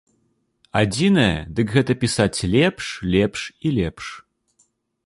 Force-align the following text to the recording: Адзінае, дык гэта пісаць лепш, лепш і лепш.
Адзінае, 0.79 1.35
дык 1.59 1.67
гэта 1.75 1.91
пісаць 2.05 2.39
лепш, 2.55 2.85
лепш 3.19 3.47
і 3.65 3.79
лепш. 3.79 4.05